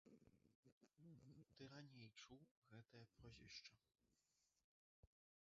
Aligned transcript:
Ты 1.59 1.67
раней 1.75 2.09
чуў 2.23 2.39
гэтае 2.73 3.05
прозвішча. 3.21 3.73